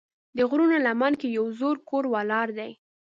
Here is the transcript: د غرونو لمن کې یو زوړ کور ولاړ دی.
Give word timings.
د 0.37 0.39
غرونو 0.49 0.77
لمن 0.85 1.13
کې 1.19 1.27
یو 1.37 1.45
زوړ 1.59 1.75
کور 1.89 2.03
ولاړ 2.13 2.47
دی. 2.59 2.71